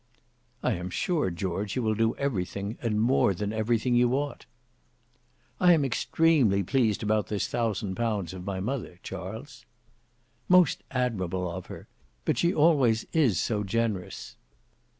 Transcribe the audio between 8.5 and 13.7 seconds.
mother, Charles." "Most admirable of her! But she always is so